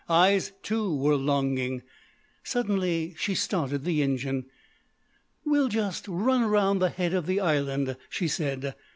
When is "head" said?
6.89-7.13